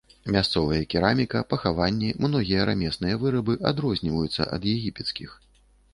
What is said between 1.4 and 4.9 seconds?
пахаванні, многія рамесныя вырабы адрозніваюцца ад